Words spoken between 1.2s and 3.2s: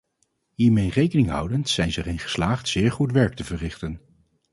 houdend zijn ze erin geslaagd zeer goed